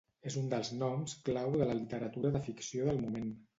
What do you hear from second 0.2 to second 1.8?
És un dels noms clau de la